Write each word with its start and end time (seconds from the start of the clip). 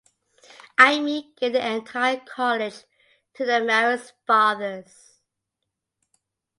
Aime 0.79 1.31
gave 1.37 1.53
the 1.53 1.63
entire 1.63 2.19
college 2.21 2.85
to 3.35 3.45
the 3.45 3.61
Marist 3.61 4.13
Fathers. 4.25 5.19